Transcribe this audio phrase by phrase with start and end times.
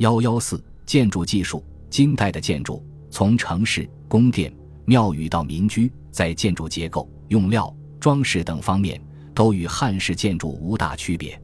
[0.00, 4.50] 幺幺四建筑技术，金代的建筑从城市、宫殿、
[4.86, 8.98] 庙宇到民居，在建筑结构、用料、装饰等方面
[9.34, 11.38] 都与汉式建筑无大区别。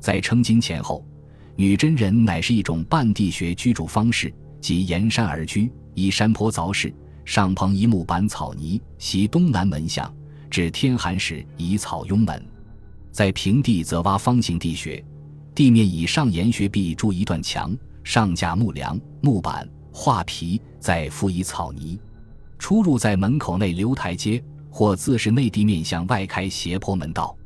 [0.00, 1.06] 在称金前后，
[1.54, 6.92] 女真人乃是一种半地穴居住方式，即沿山而居，依山坡凿室，
[7.24, 10.12] 上棚一木板草泥，西东南门向。
[10.50, 12.44] 至天寒时以草拥门，
[13.12, 15.02] 在平地则挖方形地穴，
[15.54, 21.98] 地面以上沿穴壁筑一段墙，上架木梁、木板、画皮，再敷以草泥。
[22.58, 27.36] 出入在门口内留台阶，或自是内地面向外开斜坡门道。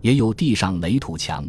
[0.00, 1.48] 也有地上垒土墙，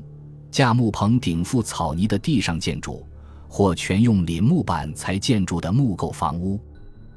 [0.49, 3.05] 架木棚顶覆草泥的地上建筑，
[3.48, 6.60] 或全用林木板材建筑的木构房屋。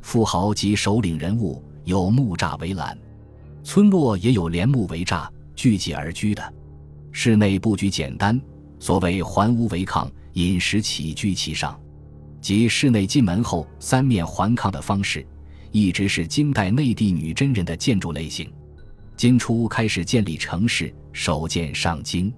[0.02, 2.98] 富豪及首领人物有木栅围栏。
[3.64, 6.54] 村落也有连木围栅，聚集而居的。
[7.12, 8.40] 室内布局简单，
[8.80, 11.78] 所谓环屋围炕，饮食起居其上，
[12.40, 15.26] 即室内进门后三面环炕的方式，
[15.70, 18.50] 一直是金代内地女真人的建筑类型。
[19.16, 22.32] 金初开始建立城市，首建上京。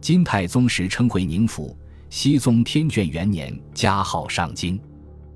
[0.00, 1.76] 金太宗时称回宁府，
[2.10, 4.78] 熹宗天眷元年加号上京，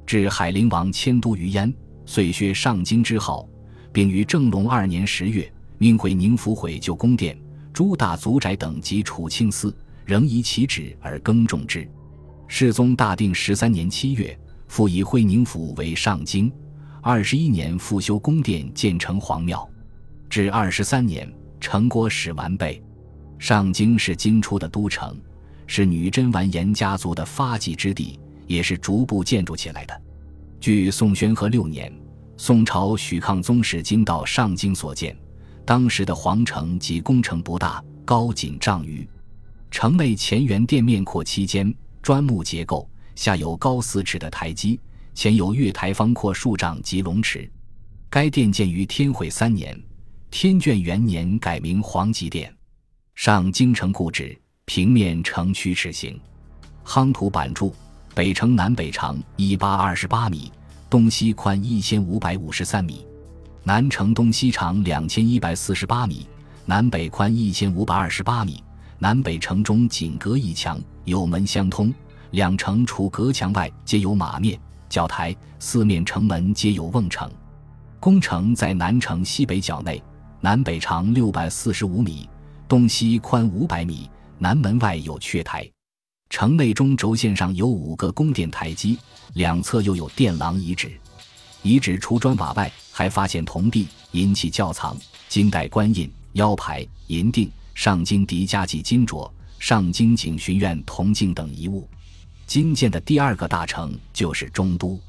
[0.05, 1.73] 至海陵王迁都于燕，
[2.05, 3.49] 遂削上京之号。
[3.93, 7.39] 并于正隆二年十月，命回宁府毁旧宫殿、
[7.75, 11.89] 诸大族宅等及储清司，仍以其旨而耕种之。
[12.49, 16.53] 世宗大定十三年七月，复以会宁府为上京。
[17.01, 19.69] 二十一年复修宫殿，建成皇庙。
[20.29, 22.83] 至二十三年，成国始完备。
[23.39, 25.19] 上京是金初的都城，
[25.67, 30.03] 是女真完颜家族的发迹之地，也是逐步建筑起来的。
[30.61, 31.93] 据宋宣和六年。
[32.39, 35.17] 宋朝许抗宗室经到上京所建，
[35.65, 39.07] 当时的皇城及宫城不大，高仅丈余。
[39.73, 44.79] 城内前圆殿面阔七间，砖木结构，下有高四尺的台基，
[45.15, 47.51] 前有月台方阔数丈及龙池。
[48.11, 49.83] 该殿建于天会三年，
[50.31, 52.55] 天眷元年改名皇极殿。
[53.15, 56.21] 上京城故址，平面呈曲尺形，
[56.85, 57.75] 夯土板筑，
[58.15, 60.53] 北城南北长一八二十八米。
[60.91, 63.07] 东西宽一千五百五十三米，
[63.65, 66.29] 南城东西长两千一百四十八米，
[66.67, 68.63] 南北宽一千五百二十八米。
[69.03, 71.93] 南北城中仅隔一墙，有门相通。
[72.31, 74.57] 两城除隔墙外，皆有马面、
[74.89, 77.29] 角台，四面城门皆有瓮城。
[77.99, 80.01] 宫城在南城西北角内，
[80.41, 82.29] 南北长六百四十五米，
[82.69, 84.09] 东西宽五百米。
[84.39, 85.69] 南门外有阙台。
[86.31, 88.97] 城内中轴线上有五个宫殿台基，
[89.35, 90.93] 两侧又有殿廊遗址。
[91.63, 94.97] 遗址除砖瓦外，还发现铜币、银器窖藏、
[95.29, 101.89] 金代官印、腰牌、银锭、上京迪迦及金镯、上京景巡院铜镜等遗物。
[102.47, 105.01] 金建的第二个大城就是中都，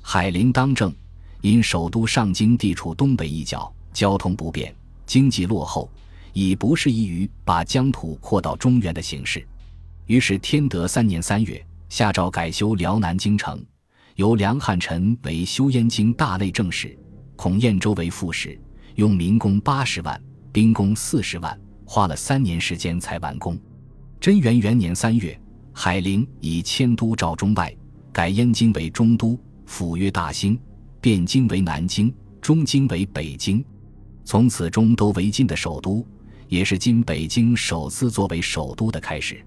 [0.00, 0.94] 海陵当政，
[1.40, 4.72] 因首都上京地处东北一角，交通不便，
[5.06, 5.90] 经济落后，
[6.32, 9.44] 已不适宜于把疆土扩到中原的形式。
[10.06, 13.60] 于是天德三年三月，下诏改修辽南京城，
[14.14, 16.96] 由梁汉臣为修燕京大内政使，
[17.34, 18.56] 孔彦周为副使，
[18.94, 20.22] 用民工八十万，
[20.52, 23.58] 兵工四十万，花了三年时间才完工。
[24.20, 25.38] 贞元元年三月，
[25.72, 27.74] 海陵以迁都赵中外，
[28.12, 30.58] 改燕京为中都，府曰大兴，
[31.02, 33.64] 汴京为南京，中京为北京，
[34.24, 36.06] 从此中都为今的首都，
[36.48, 39.44] 也是今北京首次作为首都的开始。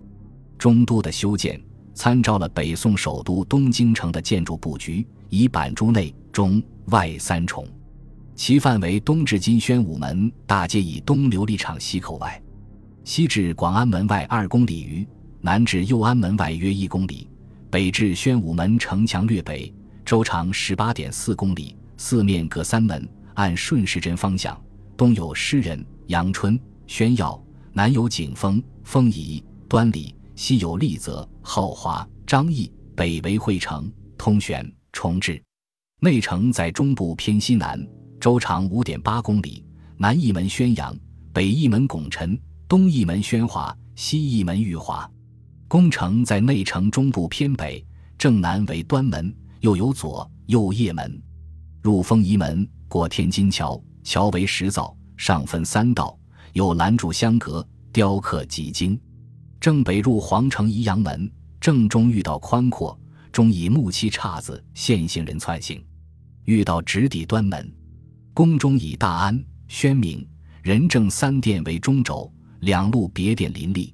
[0.58, 1.60] 中都的修建
[1.94, 7.68] 参照了北宋首都东京城的建筑布局，以板筑内、中、外三重，
[8.38, 12.40] 其范围东至今宣武门大街以东琉璃厂西口外，
[13.04, 15.06] 西至广安门外二公里余，
[15.42, 17.28] 南至右安门外约一公里，
[17.72, 19.74] 北至宣武门城墙略北，
[20.06, 24.56] 周长十八点四公里，四面各三门，按顺时针方向，
[24.96, 27.44] 东有诗人、阳春、宣耀，
[27.74, 30.14] 南有景峰、丰仪、端礼。
[30.36, 35.42] 西有丽泽、浩华、张毅，北为惠城、通玄、重治。
[36.00, 37.84] 内城在中部偏西南，
[38.20, 39.64] 周长五点八公里。
[40.00, 40.96] 南一门宣阳，
[41.34, 45.10] 北一门拱辰，东一门宣华，西一门裕华。
[45.68, 47.84] 宫城在内城中部偏北，
[48.18, 51.20] 正南为端门，又有左右掖门。
[51.82, 56.16] 入丰仪门，过天津桥，桥为石造，上分三道，
[56.54, 59.00] 有拦柱相隔，雕刻几经。
[59.60, 62.98] 正北入皇城宜阳门，正中遇到宽阔，
[63.32, 65.84] 中以木漆岔子，线行人窜行。
[66.46, 67.74] 遇到直抵端门，
[68.38, 70.24] 宫中以大安、宣明、
[70.62, 73.92] 仁政三殿为中轴，两路别殿林立。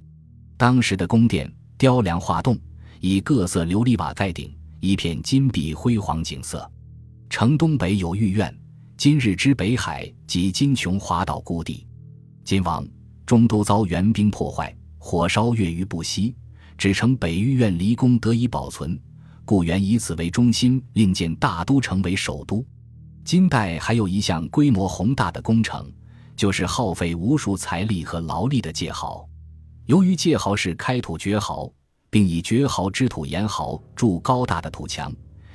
[0.57, 2.59] 当时的宫殿雕梁画栋，
[2.99, 6.69] 以各色琉璃瓦盖顶，一片金碧辉煌景色。
[7.29, 8.53] 城东北有御苑，
[8.97, 11.87] 今日之北海及金琼华岛故地。
[12.43, 12.85] 今王
[13.25, 16.35] 中都遭援兵破坏，火烧月余不息，
[16.77, 18.99] 只称北御苑离宫得以保存，
[19.45, 22.61] 故原以此为中心，另建大都城为首都。
[23.23, 25.89] 金代还有一项规模宏大的工程，
[26.35, 29.27] 就是耗费无数财力和劳力的界壕。
[29.85, 31.71] 由于界壕是开土掘壕，
[32.09, 35.13] 并以掘壕之土沿壕筑高大的土墙，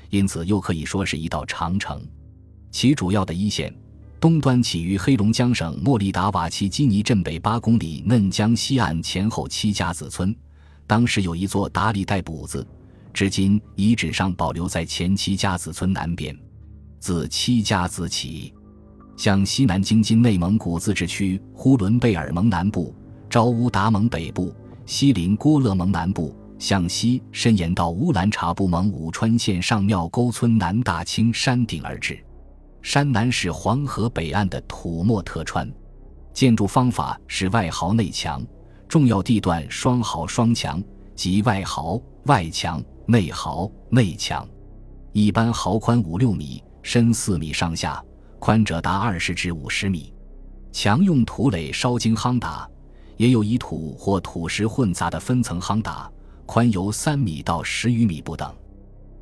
[0.08, 2.02] 因此又可以说是一道长城。
[2.70, 3.74] 其主要的一线。
[4.20, 10.34] 东端起于黑龙江省莫利达瓦奇基尼镇北八公里嫩江西岸前后七家子村，
[10.88, 12.66] 当时有一座达里代堡子，
[13.14, 16.36] 至今遗址上保留在前七家子村南边。
[17.00, 18.52] 自七家子起，
[19.16, 22.94] 向西南经今内蒙古自治区呼伦贝尔盟南部、
[23.30, 24.54] 昭乌达盟北部、
[24.84, 32.18] 锡林郭勒盟南部，向西伸延到乌兰察布盟武川县上庙沟村南大青山顶而至。
[32.82, 35.70] 山南是黄河北岸的土默特川，
[36.32, 38.44] 建筑方法是外壕内墙，
[38.88, 40.82] 重要地段双壕双墙，
[41.14, 44.46] 即外壕外墙、内壕内墙。
[45.12, 48.02] 一般壕宽五六米，深四米上下，
[48.38, 50.12] 宽者达二十至五十米。
[50.72, 52.68] 墙用土垒烧经夯打，
[53.16, 56.10] 也有以土或土石混杂的分层夯打，
[56.46, 58.54] 宽由三米到十余米不等。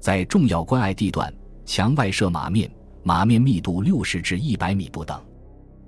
[0.01, 1.33] 在重要关隘地段，
[1.65, 2.71] 墙外设马面。
[3.03, 5.25] 马面密度六十至一百米不等，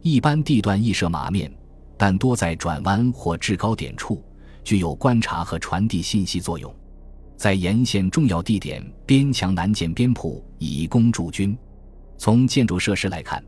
[0.03, 1.53] 一般地段亦设马面，
[1.97, 4.23] 但多在转弯或制高点处，
[4.62, 6.73] 具有观察和传递信息作用。
[7.38, 11.56] 在沿线重要地点，边墙南建边铺，以供驻军。
[12.19, 13.40] 从建筑设施来看，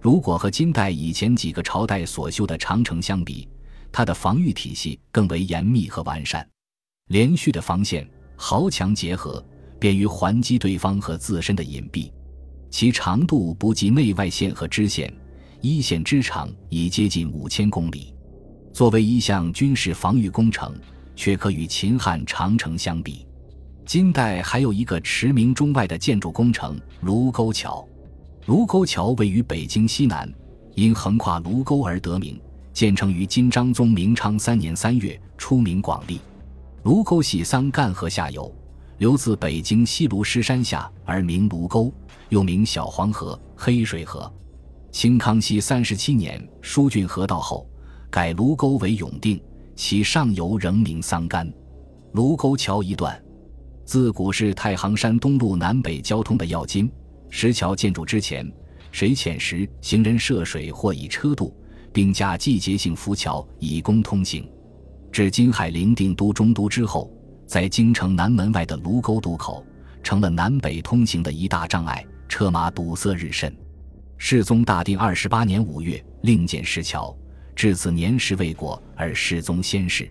[0.00, 3.48] 如果和金代以前几个朝代所修的长城相比，
[3.90, 6.48] 它的防御体系更为严密和完善，
[7.08, 9.44] 连续的防线、壕墙结合，
[9.76, 12.12] 便于还击对方和自身的隐蔽。
[12.70, 15.12] 其长度不及内外线和支线，
[15.60, 18.14] 一线之长已接近五千公里。
[18.72, 20.72] 作为一项军事防御工程，
[21.16, 23.26] 却可与秦汉长城相比。
[23.84, 27.86] 金代还有一个驰名中外的建筑工程——卢沟桥。
[28.46, 30.32] 卢沟桥位于北京西南，
[30.74, 32.40] 因横跨卢沟而得名，
[32.72, 36.20] 建成于金章宗明昌三年三月，出名广利。
[36.84, 38.52] 卢沟系桑干河下游，
[38.98, 41.92] 流自北京西卢石山下而名卢沟。
[42.28, 44.32] 又名小黄河、黑水河。
[44.90, 47.68] 清康熙三十七年疏浚河道后，
[48.10, 49.38] 改卢沟为永定，
[49.76, 51.52] 其上游仍名桑干。
[52.12, 53.21] 卢沟桥一段，
[53.92, 56.90] 自古是太行山东路南北交通的要津。
[57.28, 58.50] 石桥建筑之前，
[58.90, 61.54] 水浅时行人涉水或以车渡，
[61.92, 64.50] 并架季节性浮桥以供通行。
[65.12, 67.12] 至金海陵定都中都之后，
[67.46, 69.62] 在京城南门外的卢沟渡口，
[70.02, 72.02] 成了南北通行的一大障碍。
[72.30, 73.54] 车马堵塞日甚。
[74.16, 77.14] 世宗大定二十八年五月，另建石桥，
[77.54, 80.10] 至此年时未过，而世宗先逝。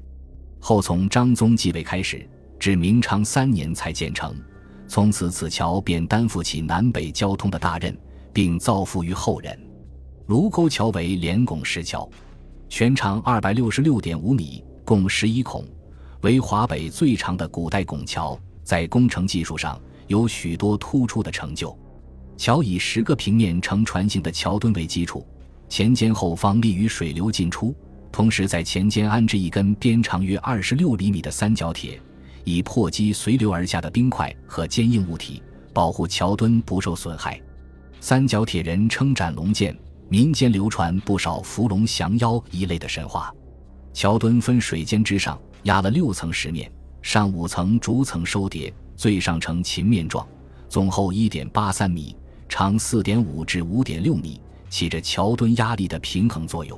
[0.60, 2.30] 后从张宗继位开始，
[2.62, 4.36] 至明昌三年才建成。
[4.88, 7.98] 从此，此桥便担负起南北交通的大任，
[8.32, 9.60] 并造福于后人。
[10.28, 12.08] 卢沟桥为连拱石桥，
[12.70, 15.66] 全长二百六十六点五米，共十一孔，
[16.22, 21.76] 为华北最长的古代拱桥，在工程技术上有许多突出的成就。
[22.38, 25.26] 桥以十个平面呈船形的桥墩为基础，
[25.68, 27.74] 前尖后方利于水流进出。
[28.12, 32.00] 同时，在前尖安置一根边长约二十六厘米的三角铁，
[32.44, 35.42] 以破击随流而下的冰块和坚硬物体，
[35.74, 37.42] 保护桥墩不受损害。
[38.00, 39.78] 三角铁人称斩龙剑，
[40.10, 43.34] 民间流传不少伏龙降妖一类的神话。
[43.94, 46.72] 桥墩分水尖之上压了六层石面，
[47.02, 50.28] 上五层逐层收叠，最上呈琴面状，
[50.70, 52.16] 总厚一点八三米。
[52.50, 56.78] 长四点五至五点六米，起着桥墩压力的平衡作用。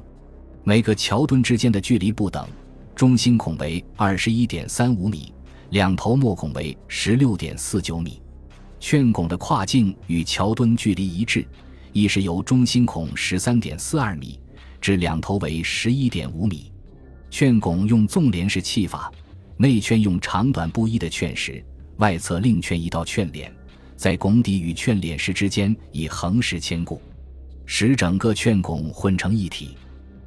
[0.63, 2.47] 每个桥墩之间的距离不等，
[2.95, 5.33] 中心孔为二十一点三五米，
[5.73, 8.21] 两头末孔为十六点四九米。
[8.79, 11.43] 券拱的跨径与桥墩距离一致，
[11.91, 14.39] 亦是由中心孔十三点四二米
[14.79, 16.71] 至两头为十一点五米。
[17.31, 19.11] 券拱用纵联式砌法，
[19.57, 21.65] 内圈用长短不一的券石，
[21.97, 23.51] 外侧另圈一道券联。
[23.95, 27.01] 在拱底与券脸石之间以横石牵固，
[27.65, 29.75] 使整个券拱混成一体。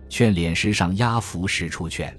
[0.09, 2.13] 券脸石上压浮石出券，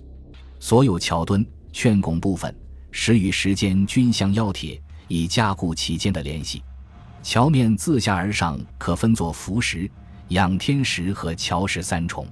[0.61, 2.55] 所有桥墩、券拱部分
[2.99, 6.63] 石与石间均相腰贴，以加固其间的联系。
[7.21, 9.89] 桥面自下而上可分作浮石、
[10.29, 12.25] 仰天石和桥石三重。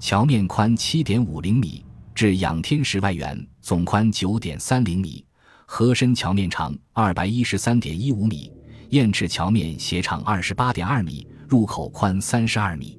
[0.00, 1.84] 桥面宽七点五厘米，
[2.16, 5.24] 至仰天石外缘总宽九点三厘米。
[5.66, 8.52] 河深桥面长二百一十三点一五米，
[8.90, 12.98] 堰池桥面斜长二十八点二米，入口宽三十二米。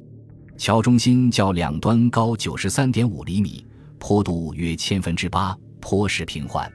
[0.58, 3.64] 桥中心较两端高九十三点五厘米，
[4.00, 6.72] 坡度约千分之八，坡势平缓。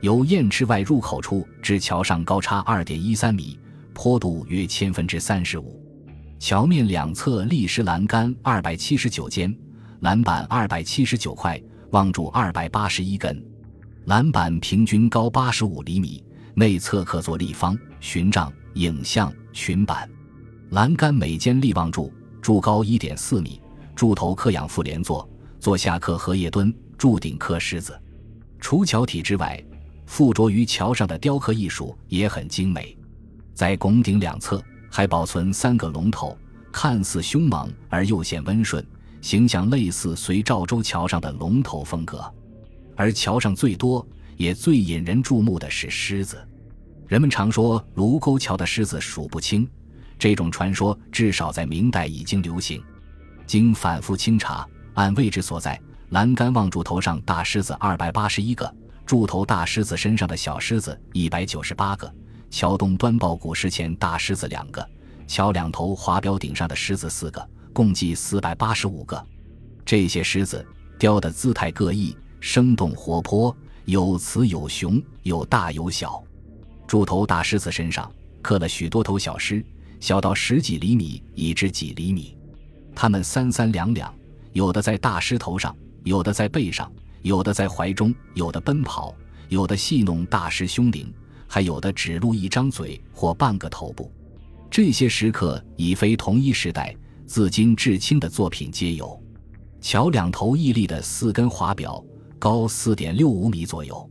[0.00, 3.58] 由堰池外入口处至桥上高差二点一三米，
[3.92, 5.82] 坡度约千分之三十五。
[6.38, 9.52] 桥面两侧立石栏杆二百七十九间，
[10.00, 13.44] 栏板二百七十九块，望柱二百八十一根。
[14.04, 16.22] 栏板平均高八十五厘米，
[16.54, 20.08] 内侧可作立方、寻杖、影像、群板。
[20.70, 22.12] 栏杆每间立望柱。
[22.40, 23.60] 柱高一点四米，
[23.96, 25.28] 柱头刻仰覆莲座，
[25.58, 28.00] 座下刻荷叶墩，柱顶刻狮子。
[28.60, 29.62] 除桥体之外，
[30.08, 32.96] 附着于桥上的雕刻艺术也很精美。
[33.54, 34.60] 在拱顶两侧
[34.90, 36.36] 还保存三个龙头，
[36.72, 38.84] 看似凶猛而又显温顺，
[39.20, 42.24] 形象类似隋赵州桥上的龙头风格。
[42.96, 44.04] 而桥上最多
[44.38, 46.42] 也最引人注目的是狮子。
[47.06, 49.68] 人们常说卢沟桥的狮子数不清。
[50.18, 52.82] 这种传说至少在明代已经流行。
[53.46, 58.74] 经反复清查，按位置所在，栏杆望柱头上大狮子二百八十一个，
[59.08, 62.14] 柱头大狮子身上的小狮子一百九十八个，
[62.50, 64.86] 桥东端抱鼓石前大狮子两个，
[65.26, 69.26] 桥两头华表顶上的狮子四个，共计四百八十五个。
[69.82, 70.62] 这些狮子
[70.98, 76.22] 雕的姿态各异，生动活泼，有雌有雄，有大有小。
[76.86, 78.12] 柱头大狮子身上
[78.42, 79.64] 刻了许多头小狮。
[80.00, 82.36] 小到十几厘米，以至几厘米，
[82.94, 84.14] 它们三三两两，
[84.52, 85.74] 有的在大狮头上，
[86.04, 86.92] 有的在背上，
[87.28, 89.14] 有的在怀中，有的奔跑，
[89.50, 91.12] 有的戏弄大师胸顶，
[91.46, 94.10] 还有的只露一张嘴或半个头部。
[94.70, 99.22] 这些石刻已非同一时代，自今至清的作品皆有。
[99.78, 102.02] 桥两头屹立的四根华表，
[102.38, 104.10] 高四点六五米左右，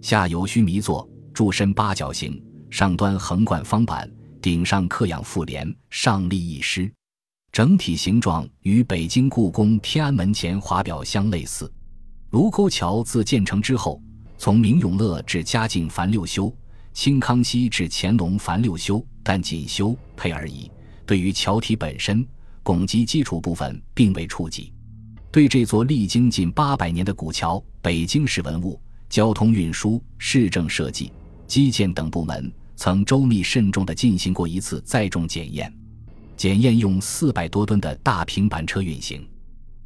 [0.00, 2.40] 下有须弥座，柱身八角形，
[2.70, 4.08] 上端横贯方板。
[4.40, 6.92] 顶上刻仰覆莲，上立一狮，
[7.50, 11.68] 整体形状与北京故宫天安门前华表相类似。
[12.32, 14.00] 卢沟桥自建成之后，
[14.38, 16.50] 从明永乐至嘉靖凡六修，
[16.94, 20.70] 清康熙至乾隆凡六修，但仅修配而已。
[21.04, 22.26] 对于桥体本身，
[22.62, 24.72] 拱基基础部分并未触及。
[25.30, 31.12] 对这座历经近八百年的古桥，北京市文物、交通运输、市政设计、
[31.46, 32.50] 基建等部门。
[32.76, 35.70] 曾周密慎重地进行过一次载重检验，
[36.34, 39.28] 检验用四百多吨的大平板车运行，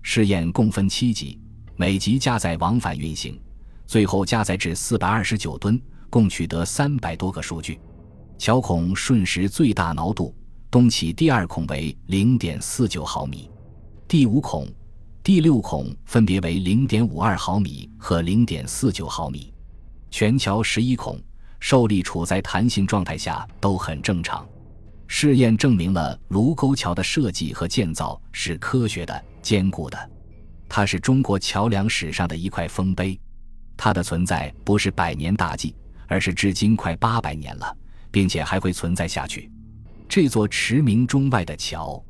[0.01, 1.41] 试验共分七级，
[1.77, 3.39] 每级加载往返运行，
[3.87, 7.79] 最后加载至四百二十九吨，共取得三百多个数据。
[8.39, 10.35] 桥孔瞬时最大挠度，
[10.71, 13.51] 东起第二孔为零点四九毫米，
[14.09, 14.67] 第五孔、
[15.23, 19.53] 第六孔分别为零点五二毫米和零点四九毫米，
[20.11, 21.21] 全桥十一孔。
[21.59, 24.47] 受力处在弹性状态下都很正常，
[25.07, 30.11] 试验证明了卢沟桥的设计和建造是科学的、坚固的。
[30.69, 33.19] 它是中国桥梁史上的一块丰碑，
[33.77, 35.75] 它的存在不是百年大计，
[36.07, 37.77] 而是至今快八百年了，
[38.11, 39.51] 并且还会存在下去。
[40.09, 42.03] 这座驰名中外的桥，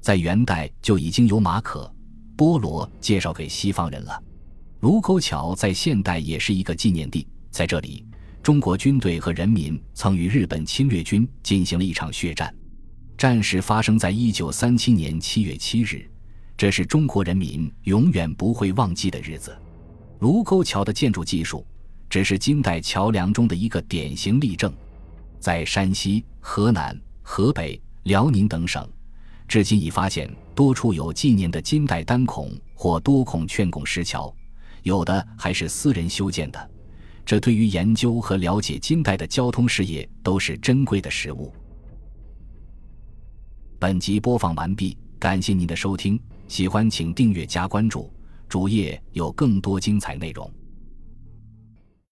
[0.00, 1.84] 在元代就已经由马可·
[2.36, 4.22] 波罗介绍给西方人了。
[4.80, 8.04] 卢沟桥在现代也是一个纪念地，在这里。
[8.42, 12.52] 中国军队和人民曾与日本侵略军进行了一场血战，
[13.16, 16.10] 战事发生在一九三七年七月七日，
[16.62, 19.52] 这是中国人民永远不会忘记的日子。
[20.20, 21.66] 卢沟桥的建筑技术
[22.08, 24.72] 只是金代桥梁中的一个典型例证，
[25.40, 28.88] 在山西、河南、河北、辽宁等省，
[29.48, 34.32] 至今已发现多处有纪念的金代单孔或多孔券拱石桥，
[34.84, 36.70] 有的还是私人修建的。
[37.26, 41.52] 这对于研究和了解金代的交通事业都是珍贵的实物。
[43.80, 46.16] 本集播放完毕，感谢您的收听，
[46.52, 48.12] 喜欢请订阅加关注，
[48.46, 50.52] 主页有更多精彩内容。